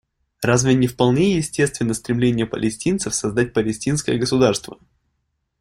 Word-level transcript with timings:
Разве 0.41 0.73
не 0.73 0.87
вполне 0.87 1.35
естественно 1.37 1.93
стремление 1.93 2.47
палестинцев 2.47 3.13
создать 3.13 3.53
палестинское 3.53 4.17
государство? 4.17 4.79